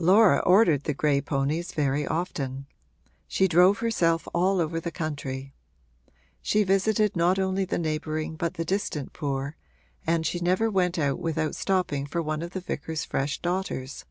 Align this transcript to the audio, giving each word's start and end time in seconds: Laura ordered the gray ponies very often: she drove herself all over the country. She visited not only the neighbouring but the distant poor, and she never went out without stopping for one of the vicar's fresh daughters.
Laura 0.00 0.38
ordered 0.40 0.82
the 0.82 0.92
gray 0.92 1.20
ponies 1.20 1.70
very 1.70 2.04
often: 2.04 2.66
she 3.28 3.46
drove 3.46 3.78
herself 3.78 4.26
all 4.34 4.60
over 4.60 4.80
the 4.80 4.90
country. 4.90 5.54
She 6.42 6.64
visited 6.64 7.14
not 7.14 7.38
only 7.38 7.64
the 7.64 7.78
neighbouring 7.78 8.34
but 8.34 8.54
the 8.54 8.64
distant 8.64 9.12
poor, 9.12 9.56
and 10.04 10.26
she 10.26 10.40
never 10.40 10.68
went 10.68 10.98
out 10.98 11.20
without 11.20 11.54
stopping 11.54 12.06
for 12.06 12.20
one 12.20 12.42
of 12.42 12.54
the 12.54 12.60
vicar's 12.60 13.04
fresh 13.04 13.38
daughters. 13.38 14.04